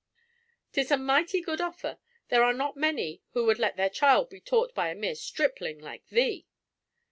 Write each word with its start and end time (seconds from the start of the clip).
'Tis 0.71 0.89
a 0.89 0.97
mighty 0.97 1.41
good 1.41 1.61
offer. 1.61 1.99
There 2.29 2.43
are 2.43 2.53
not 2.55 2.75
many 2.75 3.21
who 3.33 3.45
would 3.45 3.59
let 3.59 3.75
their 3.77 3.87
child 3.87 4.31
be 4.31 4.39
taught 4.41 4.73
by 4.73 4.89
a 4.89 4.95
mere 4.95 5.13
stripling 5.13 5.77
like 5.77 6.07
thee!" 6.07 6.47